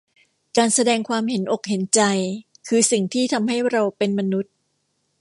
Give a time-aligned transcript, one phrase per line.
[0.57, 2.01] การแสดงความเห็นอกเห็นใจ
[2.67, 4.53] คือสิ่งที่ทำให้เราเป็นมนุษย์